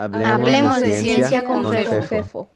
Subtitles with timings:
[0.00, 2.48] Hablemos, de, ciencia, con, Fefo.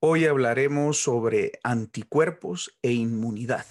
[0.00, 3.66] Hoy hablaremos sobre anticuerpos e inmunidad.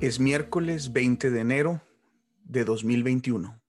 [0.00, 1.80] Es miércoles 20 de enero
[2.44, 3.65] de 2021.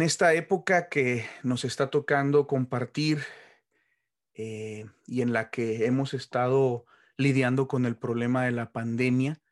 [0.00, 3.18] En esta época que nos está tocando compartir
[4.32, 6.86] eh, y en la que hemos estado
[7.18, 9.42] lidiando con el problema de la pandemia,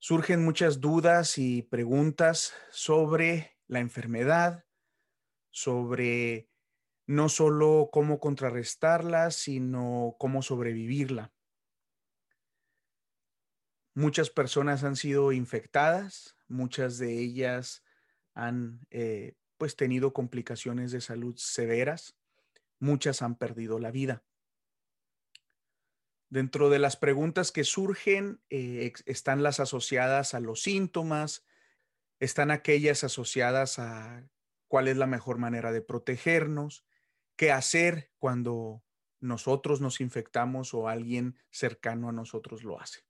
[0.00, 4.64] surgen muchas dudas y preguntas sobre la enfermedad,
[5.50, 6.50] sobre
[7.06, 11.32] no solo cómo contrarrestarla, sino cómo sobrevivirla.
[13.94, 17.84] Muchas personas han sido infectadas, muchas de ellas
[18.34, 22.16] han eh, pues tenido complicaciones de salud severas,
[22.78, 24.24] muchas han perdido la vida.
[26.30, 31.44] Dentro de las preguntas que surgen eh, están las asociadas a los síntomas,
[32.20, 34.28] están aquellas asociadas a
[34.68, 36.84] cuál es la mejor manera de protegernos,
[37.36, 38.82] qué hacer cuando
[39.20, 43.00] nosotros nos infectamos o alguien cercano a nosotros lo hace.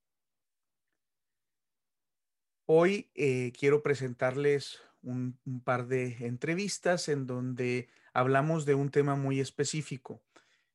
[2.66, 9.40] Hoy eh, quiero presentarles un, par de entrevistas en donde hablamos de un tema muy
[9.40, 10.22] específico.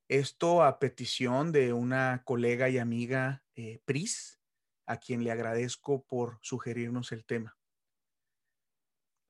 [0.08, 4.40] Esto a petición de una colega y amiga eh, Pris,
[4.86, 7.58] a quien le agradezco por sugerirnos el tema.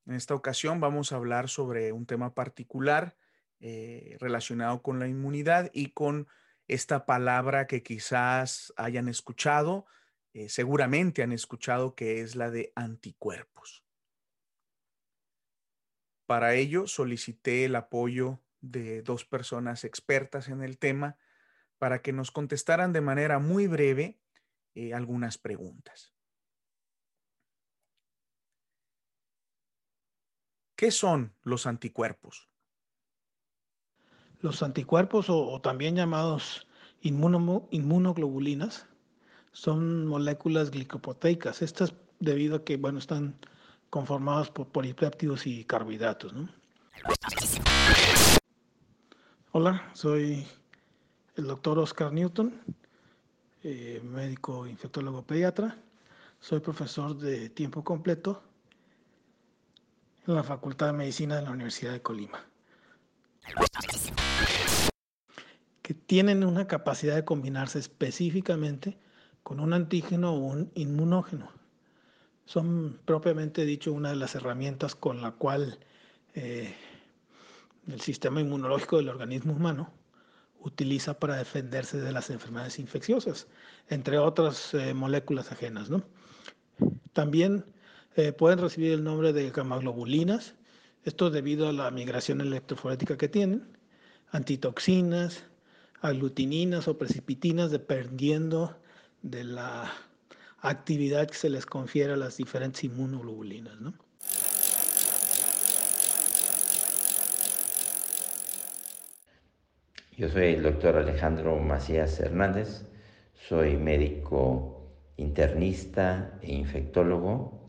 [0.06, 3.16] En esta ocasión vamos a hablar sobre un tema particular
[3.60, 6.28] eh, relacionado con la inmunidad y con
[6.68, 9.86] esta palabra que quizás hayan escuchado,
[10.32, 13.83] eh, seguramente han escuchado que es la de anticuerpos.
[16.34, 21.16] Para ello solicité el apoyo de dos personas expertas en el tema
[21.78, 24.18] para que nos contestaran de manera muy breve
[24.74, 26.12] eh, algunas preguntas.
[30.74, 32.48] ¿Qué son los anticuerpos?
[34.40, 36.66] Los anticuerpos, o, también llamados
[37.00, 38.88] inmunoglobulinas,
[39.52, 41.62] son moléculas glicoproteicas.
[41.62, 43.38] Estas debido a que, bueno, están
[43.94, 46.34] conformadas por polipéptidos y carbohidratos.
[49.52, 50.44] Hola, soy
[51.36, 52.52] el doctor Oscar Newton,
[53.62, 55.78] eh, médico infectólogo pediatra.
[56.40, 58.42] Soy profesor de tiempo completo
[60.26, 62.44] en la Facultad de Medicina de la Universidad de Colima
[65.82, 68.98] que tienen una capacidad de combinarse específicamente
[69.44, 71.63] con un antígeno o un inmunógeno.
[72.46, 75.78] Son propiamente dicho una de las herramientas con la cual
[76.34, 76.74] eh,
[77.88, 79.90] el sistema inmunológico del organismo humano
[80.60, 83.46] utiliza para defenderse de las enfermedades infecciosas,
[83.88, 85.90] entre otras eh, moléculas ajenas.
[87.12, 87.64] También
[88.16, 90.54] eh, pueden recibir el nombre de gamaglobulinas,
[91.04, 93.76] esto debido a la migración electroforética que tienen,
[94.30, 95.44] antitoxinas,
[96.00, 98.76] aglutininas o precipitinas dependiendo
[99.22, 99.92] de la
[100.64, 103.80] actividad que se les confiere a las diferentes inmunoglobulinas.
[103.80, 103.94] ¿no?
[110.16, 112.86] Yo soy el doctor Alejandro Macías Hernández,
[113.48, 114.74] soy médico
[115.16, 117.60] internista e infectólogo.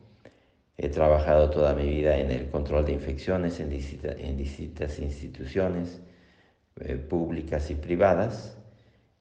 [0.78, 6.02] He trabajado toda mi vida en el control de infecciones en, distintas instituciones
[6.82, 8.58] eh, públicas y privadas,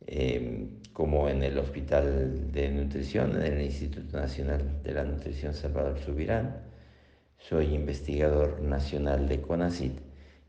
[0.06, 5.98] em, como en el Hospital de Nutrición, en el Instituto Nacional de la Nutrición Salvador
[5.98, 6.62] Subirán.
[7.36, 9.98] Soy investigador nacional de CONACIT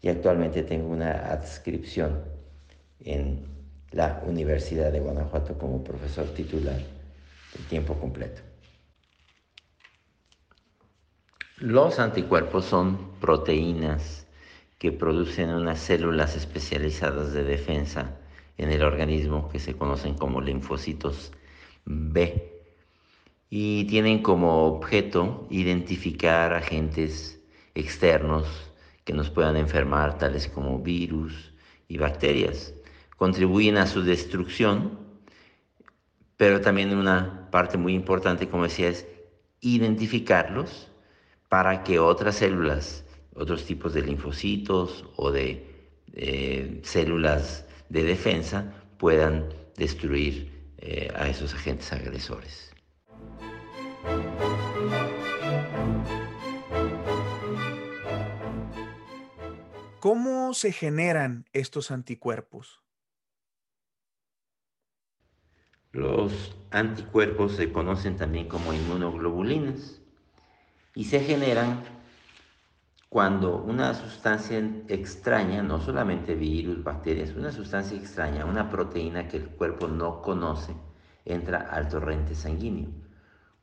[0.01, 2.24] y actualmente tengo una adscripción
[3.00, 3.47] en
[3.92, 8.41] la Universidad de Guanajuato como profesor titular de tiempo completo.
[11.57, 14.27] Los anticuerpos son proteínas
[14.77, 18.19] que producen unas células especializadas de defensa
[18.57, 21.31] en el organismo que se conocen como linfocitos
[21.86, 22.52] B
[23.50, 27.40] y tienen como objeto identificar agentes
[27.74, 28.48] externos
[29.04, 31.54] que nos puedan enfermar, tales como virus
[31.88, 32.74] y bacterias.
[33.18, 34.98] Contribuyen a su destrucción,
[36.38, 39.08] pero también una parte muy importante, como decía, es
[39.62, 40.92] identificarlos
[41.48, 43.06] para que otras células
[43.36, 45.68] otros tipos de linfocitos o de
[46.13, 52.74] eh, células de defensa puedan destruir eh, a esos agentes agresores.
[60.00, 62.84] ¿Cómo se generan estos anticuerpos?
[65.92, 70.02] Los anticuerpos se conocen también como inmunoglobulinas
[70.94, 71.94] y se generan
[73.15, 74.59] cuando una sustancia
[74.89, 80.75] extraña, no solamente virus, bacterias, una sustancia extraña, una proteína que el cuerpo no conoce,
[81.23, 82.89] entra al torrente sanguíneo.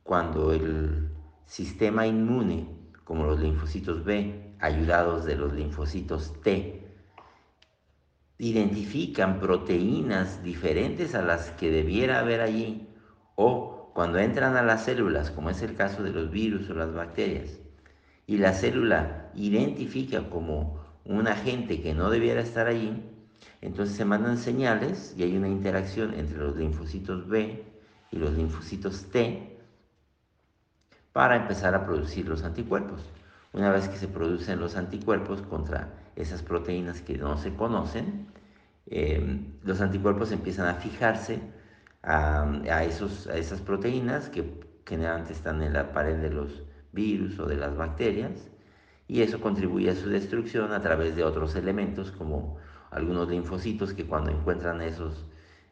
[0.01, 1.07] Cuando el
[1.45, 2.67] sistema inmune,
[3.03, 6.91] como los linfocitos B, ayudados de los linfocitos T,
[8.39, 12.89] identifican proteínas diferentes a las que debiera haber allí,
[13.35, 16.91] o cuando entran a las células, como es el caso de los virus o las
[16.91, 17.59] bacterias,
[18.27, 23.03] y la célula identifica como un agente que no debiera estar allí,
[23.61, 27.63] entonces se mandan señales y hay una interacción entre los linfocitos B
[28.11, 29.57] y los linfocitos T
[31.11, 33.01] para empezar a producir los anticuerpos.
[33.53, 38.27] Una vez que se producen los anticuerpos contra esas proteínas que no se conocen,
[38.87, 41.39] eh, los anticuerpos empiezan a fijarse
[42.01, 47.45] a, esos, a esas proteínas que generalmente están en la pared de los virus o
[47.45, 48.49] de las bacterias,
[49.07, 52.57] y eso contribuye a su destrucción a través de otros elementos como
[52.89, 55.25] algunos linfocitos que cuando encuentran esos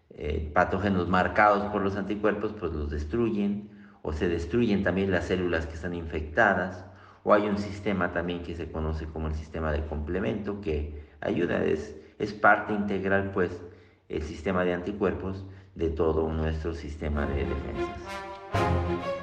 [0.09, 3.69] eh, patógenos marcados por los anticuerpos, pues los destruyen,
[4.01, 6.85] o se destruyen también las células que están infectadas,
[7.24, 11.63] o hay un sistema también que se conoce como el sistema de complemento que ayuda,
[11.63, 13.51] es, es parte integral pues
[14.09, 15.45] el sistema de anticuerpos
[15.75, 19.20] de todo nuestro sistema de defensas.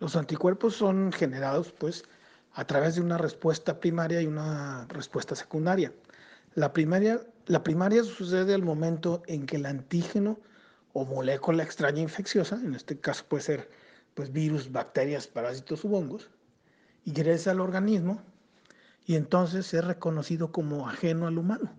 [0.00, 2.04] Los anticuerpos son generados pues
[2.54, 5.92] a través de una respuesta primaria y una respuesta secundaria.
[6.54, 10.40] La primaria, la primaria sucede al momento en que el antígeno
[10.94, 13.70] o molécula extraña infecciosa, en este caso puede ser
[14.14, 16.30] pues, virus, bacterias, parásitos u hongos,
[17.04, 18.22] ingresa al organismo
[19.04, 21.78] y entonces es reconocido como ajeno al humano.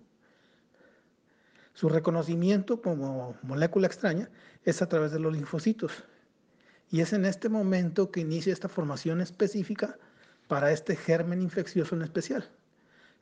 [1.74, 4.30] Su reconocimiento como molécula extraña
[4.64, 6.04] es a través de los linfocitos,
[6.92, 9.98] y es en este momento que inicia esta formación específica
[10.46, 12.50] para este germen infeccioso en especial.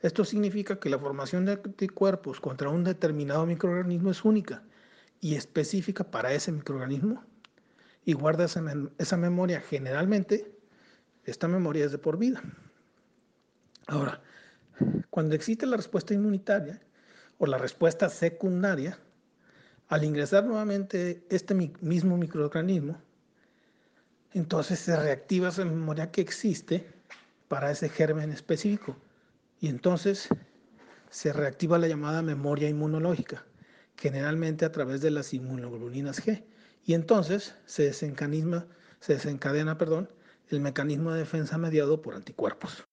[0.00, 4.64] Esto significa que la formación de anticuerpos contra un determinado microorganismo es única
[5.20, 7.24] y específica para ese microorganismo
[8.04, 10.50] y guarda esa, memoria generalmente,
[11.24, 12.42] esta memoria es de por vida.
[13.86, 14.20] Ahora,
[15.10, 16.80] cuando existe la respuesta inmunitaria
[17.38, 18.98] o la respuesta secundaria,
[19.86, 23.00] al ingresar nuevamente este mismo microorganismo,
[24.32, 26.86] entonces se reactiva esa memoria que existe
[27.48, 28.96] para ese germen específico.
[29.60, 30.28] Y entonces
[31.10, 33.44] se reactiva la llamada memoria inmunológica,
[33.96, 36.44] generalmente a través de las inmunoglobulinas G.
[36.86, 38.66] Y entonces se desencadena,
[39.00, 40.08] se desencadena perdón,
[40.48, 42.84] el mecanismo de defensa mediado por anticuerpos.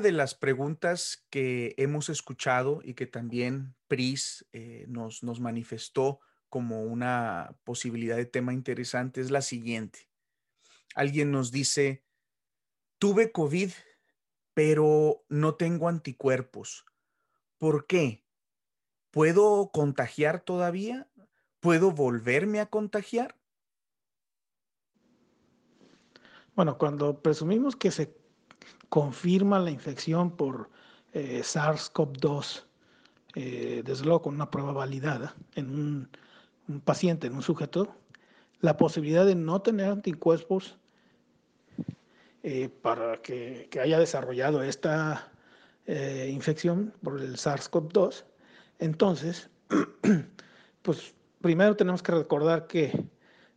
[0.00, 6.82] De las preguntas que hemos escuchado y que también PRIS eh, nos, nos manifestó como
[6.82, 10.08] una posibilidad de tema interesante es la siguiente.
[10.94, 12.04] Alguien nos dice,
[12.98, 13.72] tuve COVID,
[14.54, 16.84] pero no tengo anticuerpos.
[17.58, 18.24] ¿Por qué?
[19.10, 21.08] ¿Puedo contagiar todavía?
[21.58, 23.36] ¿Puedo volverme a contagiar?
[26.54, 28.16] Bueno, cuando presumimos que se
[28.88, 30.70] confirma la infección por
[31.12, 32.64] eh, SARS-CoV-2,
[33.34, 36.08] eh, desde luego con una prueba validada en
[36.66, 37.94] un, paciente, en un sujeto,
[38.60, 40.76] la posibilidad de no tener anticuerpos
[42.42, 45.32] eh, para que, que, haya desarrollado esta
[46.28, 48.24] infección por el SARS-CoV-2,
[48.78, 49.48] entonces,
[50.82, 53.06] pues primero tenemos que recordar que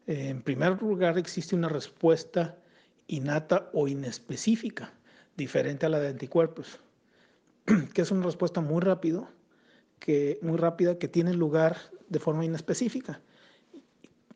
[0.08, 2.58] en primer lugar existe una respuesta
[3.08, 4.94] innata o inespecífica
[5.42, 6.80] diferente a la de anticuerpos,
[7.94, 9.28] que es una respuesta muy rápido,
[10.00, 11.78] que, muy rápida que tiene lugar
[12.10, 13.22] de forma inespecífica.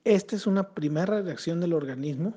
[0.03, 2.35] Esta es una primera reacción del organismo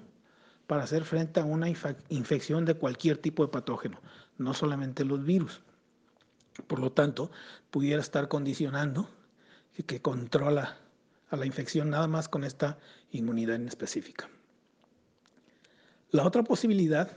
[0.67, 4.01] para hacer frente a una infección de cualquier tipo de patógeno,
[4.37, 5.63] no solamente los virus.
[6.67, 7.31] Por lo tanto,
[7.71, 9.09] pudiera estar condicionando
[9.75, 10.77] que, que controla
[11.31, 12.79] a la infección nada más con esta
[13.11, 14.29] inmunidad inespecífica.
[16.11, 17.17] La otra posibilidad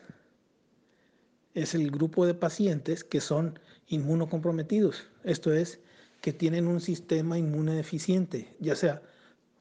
[1.53, 5.79] es el grupo de pacientes que son inmunocomprometidos, esto es,
[6.22, 9.01] que tienen un sistema inmune deficiente, ya sea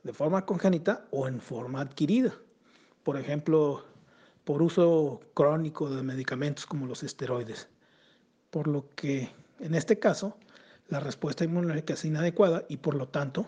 [0.02, 2.34] de forma congénita o en forma adquirida.
[3.02, 3.84] Por ejemplo,
[4.44, 7.68] por uso crónico de medicamentos como los esteroides.
[8.50, 10.36] Por lo que en este caso
[10.88, 13.46] la respuesta inmunológica es inadecuada y por lo tanto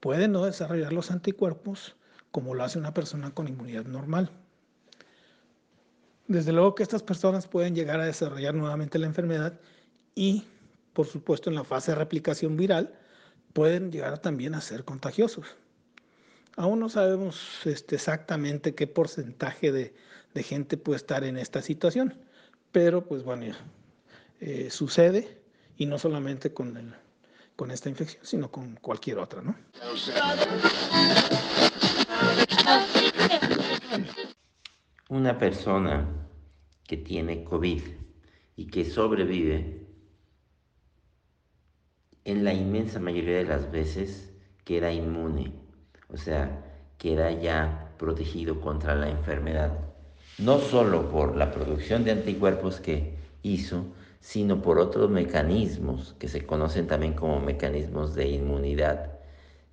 [0.00, 1.96] puede no desarrollar los anticuerpos
[2.30, 4.30] como lo hace una persona con inmunidad normal.
[6.28, 9.58] Desde luego que estas personas pueden llegar a desarrollar nuevamente la enfermedad
[10.14, 10.44] y,
[10.92, 12.94] por supuesto, en la fase de replicación viral,
[13.52, 15.46] pueden llegar también a ser contagiosos.
[16.56, 19.94] Aún no sabemos este, exactamente qué porcentaje de,
[20.42, 22.14] gente puede estar en esta situación,
[22.72, 23.54] pero pues bueno,
[24.40, 25.38] eh, sucede
[25.76, 26.94] y no solamente con,
[27.56, 29.54] con esta infección, sino con cualquier otra, ¿no?
[35.12, 36.08] Una persona
[36.88, 37.82] que tiene COVID
[38.56, 39.86] y que sobrevive,
[42.24, 44.32] en la inmensa mayoría de las veces
[44.64, 45.52] queda inmune,
[46.08, 46.64] o sea,
[46.96, 49.78] queda ya protegido contra la enfermedad.
[50.38, 53.84] No solo por la producción de anticuerpos que hizo,
[54.18, 59.12] sino por otros mecanismos que se conocen también como mecanismos de inmunidad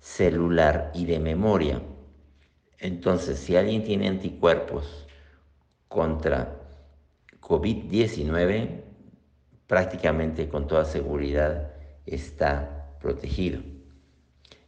[0.00, 1.80] celular y de memoria.
[2.78, 5.06] Entonces, si alguien tiene anticuerpos
[5.90, 6.56] contra
[7.42, 8.80] COVID-19,
[9.66, 11.72] prácticamente con toda seguridad
[12.06, 13.60] está protegido.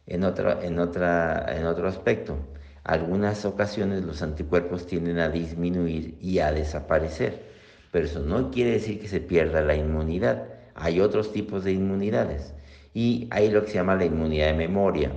[0.05, 2.37] En, otra, en, en otro aspecto,
[2.83, 7.53] algunas ocasiones los anticuerpos tienden a disminuir y a desaparecer
[7.93, 10.47] pero eso no quiere decir que se pierda la inmunidad.
[10.73, 12.55] Hay otros tipos de inmunidades.
[12.91, 15.11] Y hay lo que se llama la inmunidad de memoria,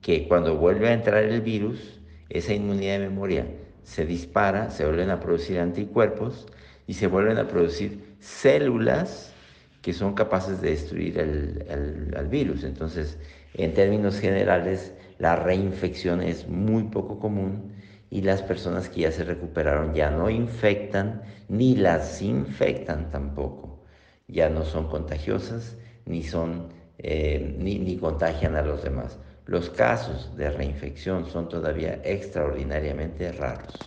[0.00, 2.00] que cuando vuelve a entrar el virus,
[2.30, 3.46] esa inmunidad de memoria
[3.86, 6.46] se dispara, se vuelven a producir anticuerpos
[6.88, 9.32] y se vuelven a producir células
[9.80, 12.64] que son capaces de destruir el, virus.
[12.64, 13.16] Entonces,
[13.54, 17.74] en términos generales, la reinfección es muy poco común
[18.10, 23.84] y las personas que ya se recuperaron ya no infectan ni las infectan tampoco.
[24.26, 25.76] Ya no son contagiosas
[26.06, 29.20] ni, son, eh, ni, ni contagian a los demás.
[29.46, 33.78] Los casos de reinfección son todavía extraordinariamente raros.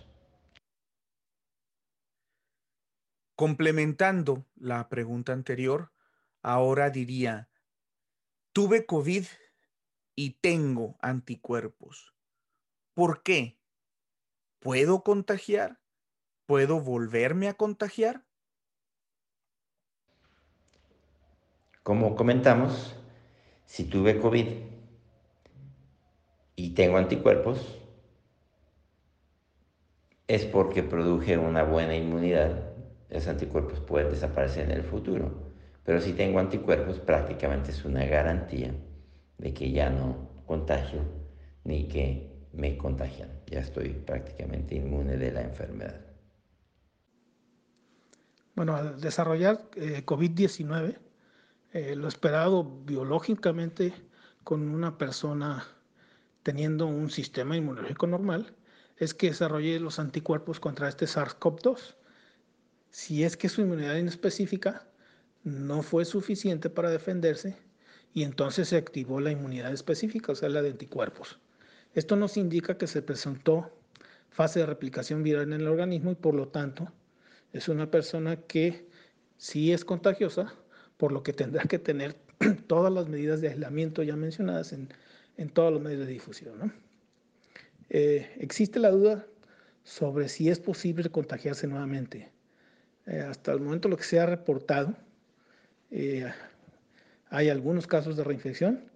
[3.35, 5.91] Complementando la pregunta anterior,
[6.41, 7.49] ahora diría,
[8.53, 9.25] tuve COVID
[10.15, 12.15] y tengo anticuerpos.
[12.93, 13.59] ¿Por qué?
[14.59, 15.81] ¿Puedo contagiar?
[16.45, 18.25] ¿Puedo volverme a contagiar?
[21.83, 22.95] Como comentamos,
[23.65, 24.78] si tuve COVID
[26.59, 27.79] y tengo anticuerpos,
[30.27, 32.73] es porque produje una buena inmunidad.
[33.09, 35.53] Los anticuerpos pueden desaparecer en el futuro.
[35.85, 38.73] Pero si tengo anticuerpos, prácticamente es una garantía
[39.37, 40.99] de que ya no contagio
[41.63, 43.29] ni que me contagian.
[43.47, 46.01] Ya estoy prácticamente inmune de la enfermedad.
[48.55, 50.97] Bueno, al desarrollar eh, COVID-19,
[51.71, 53.93] eh, lo esperado biológicamente
[54.43, 55.78] con una persona
[56.49, 58.55] teniendo un sistema inmunológico normal
[58.97, 61.93] es que desarrolle los anticuerpos contra este SARS-CoV-2.
[62.89, 64.87] Si es que su inmunidad inespecífica
[65.43, 67.55] no fue suficiente para defenderse
[68.15, 71.37] y entonces se activó la inmunidad específica, o sea, la de anticuerpos.
[71.93, 73.71] Esto nos indica que se presentó
[74.31, 76.91] fase de replicación viral en el organismo y por lo tanto
[77.53, 78.87] es una persona que
[79.37, 80.55] sí es contagiosa,
[80.97, 82.15] por lo que tendrá que tener
[82.65, 84.89] todas las medidas de aislamiento ya mencionadas en,
[85.47, 86.73] todos los medios de difusión.
[87.89, 89.25] Eh, existe la duda
[89.83, 92.29] sobre si es posible contagiarse nuevamente.
[93.05, 94.97] Eh, hasta el momento lo que se ha reportado,
[95.91, 96.29] eh,
[97.29, 98.89] hay algunos casos de reinfección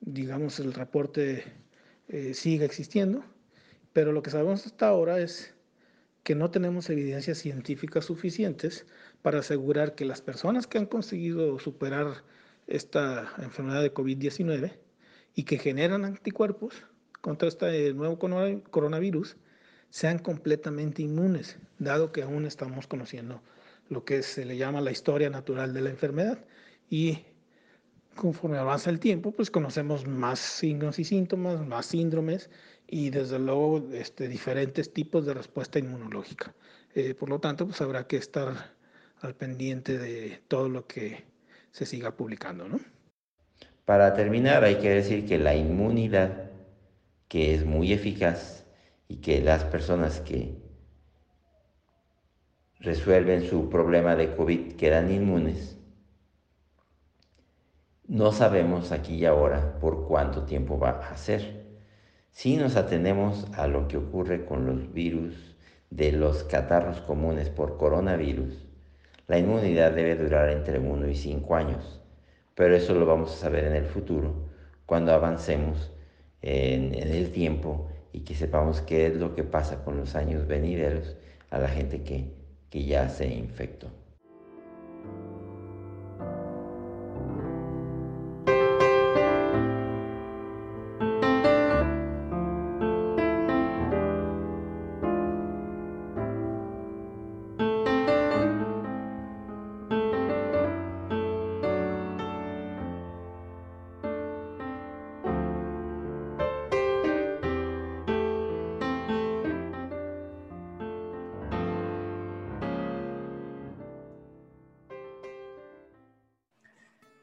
[0.00, 1.44] digamos, el reporte
[2.08, 3.24] eh, sigue existiendo,
[3.92, 5.54] pero lo que sabemos hasta ahora es
[6.22, 8.86] que no tenemos evidencias científicas suficientes
[9.22, 12.24] para asegurar que las personas que han conseguido superar
[12.70, 14.72] esta enfermedad de COVID-19
[15.34, 16.84] y que generan anticuerpos
[17.20, 18.18] contra este nuevo
[18.70, 19.36] coronavirus
[19.90, 23.42] sean completamente inmunes, dado que aún estamos conociendo
[23.88, 26.38] lo que se le llama la historia natural de la enfermedad
[26.88, 27.24] y
[28.14, 32.50] conforme avanza el tiempo, pues conocemos más signos y síntomas, más síndromes
[32.86, 36.54] y desde luego este, diferentes tipos de respuesta inmunológica.
[36.94, 38.74] Eh, por lo tanto, pues habrá que estar
[39.20, 41.24] al pendiente de todo lo que
[41.72, 42.80] se siga publicando, ¿no?
[43.84, 46.50] Para terminar, hay que decir que la inmunidad,
[47.28, 48.64] que es muy eficaz
[49.08, 50.54] y que las personas que
[52.78, 55.76] resuelven su problema de COVID quedan inmunes,
[58.06, 61.78] No sabemos aquí y ahora por cuánto tiempo va a ser.
[62.32, 65.54] Si nos atenemos a lo que ocurre con los virus
[65.90, 68.66] de los catarros comunes por coronavirus,
[69.30, 72.00] la inmunidad debe durar entre 1 y 5 años,
[72.56, 74.34] pero eso lo vamos a saber en el futuro,
[74.86, 75.92] cuando avancemos
[76.42, 81.16] en, el tiempo y que sepamos qué es lo que pasa con los años venideros
[81.50, 82.34] a la gente que,
[82.70, 83.99] que ya se infectó.